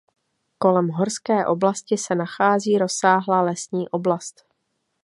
[0.57, 4.45] Kolem horské oblasti se nachází rozsáhlá lesní oblast.